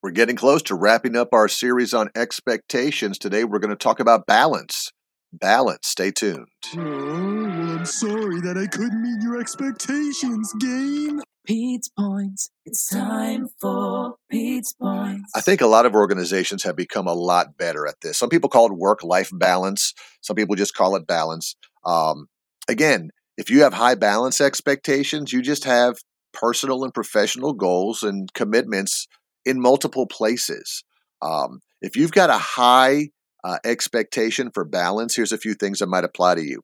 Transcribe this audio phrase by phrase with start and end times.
[0.00, 3.18] We're getting close to wrapping up our series on expectations.
[3.18, 4.92] Today, we're going to talk about balance.
[5.32, 5.88] Balance.
[5.88, 6.46] Stay tuned.
[6.76, 11.20] Oh, well, I'm sorry that I couldn't meet your expectations, game.
[11.44, 12.50] Pete's Points.
[12.64, 15.32] It's time for Pete's Points.
[15.34, 18.18] I think a lot of organizations have become a lot better at this.
[18.18, 21.56] Some people call it work life balance, some people just call it balance.
[21.84, 22.28] Um,
[22.68, 25.96] again, if you have high balance expectations, you just have
[26.32, 29.08] personal and professional goals and commitments
[29.48, 30.84] in multiple places.
[31.22, 33.08] Um, if you've got a high
[33.44, 36.62] uh, expectation for balance, here's a few things that might apply to you.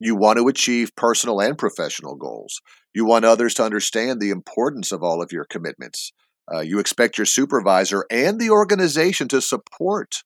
[0.00, 2.60] You want to achieve personal and professional goals.
[2.94, 6.12] You want others to understand the importance of all of your commitments.
[6.52, 10.22] Uh, you expect your supervisor and the organization to support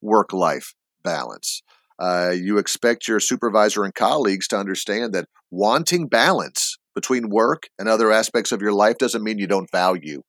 [0.00, 1.62] work life balance.
[1.98, 7.88] Uh, you expect your supervisor and colleagues to understand that wanting balance between work and
[7.88, 10.22] other aspects of your life doesn't mean you don't value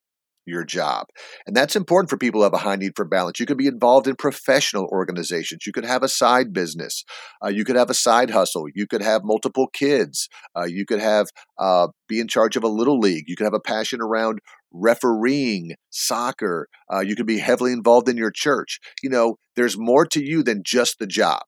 [0.46, 1.08] your job.
[1.46, 3.40] And that's important for people who have a high need for balance.
[3.40, 5.66] You could be involved in professional organizations.
[5.66, 7.04] You could have a side business.
[7.44, 8.66] Uh, you could have a side hustle.
[8.74, 10.28] You could have multiple kids.
[10.56, 13.26] Uh, you could have uh, be in charge of a little league.
[13.28, 14.40] You could have a passion around
[14.72, 16.68] refereeing soccer.
[16.92, 18.80] Uh, you could be heavily involved in your church.
[19.02, 21.42] You know, there's more to you than just the job.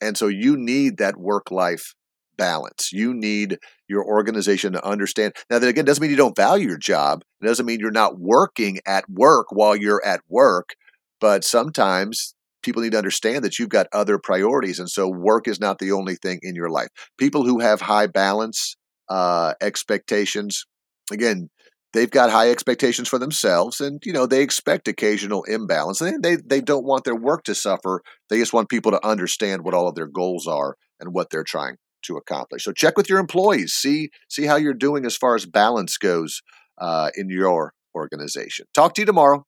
[0.00, 1.94] And so you need that work life
[2.36, 2.92] balance.
[2.92, 5.34] You need your organization to understand.
[5.50, 7.22] Now, that again doesn't mean you don't value your job.
[7.42, 10.74] It doesn't mean you're not working at work while you're at work.
[11.20, 14.78] But sometimes people need to understand that you've got other priorities.
[14.78, 16.88] And so work is not the only thing in your life.
[17.18, 18.76] People who have high balance
[19.08, 20.66] uh, expectations,
[21.12, 21.48] again,
[21.92, 26.36] they've got high expectations for themselves and you know they expect occasional imbalance and they,
[26.36, 29.88] they don't want their work to suffer they just want people to understand what all
[29.88, 32.64] of their goals are and what they're trying to accomplish.
[32.64, 36.42] So check with your employees, see see how you're doing as far as balance goes
[36.78, 38.66] uh, in your organization.
[38.74, 39.44] Talk to you tomorrow.